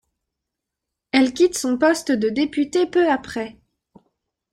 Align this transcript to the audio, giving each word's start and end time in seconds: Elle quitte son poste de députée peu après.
Elle 1.11 1.31
quitte 1.31 1.55
son 1.55 1.77
poste 1.77 2.11
de 2.11 2.29
députée 2.29 2.87
peu 2.87 3.07
après. 3.07 3.59